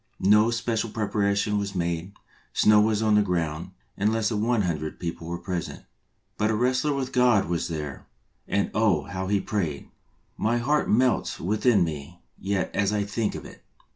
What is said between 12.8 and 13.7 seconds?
I think of it.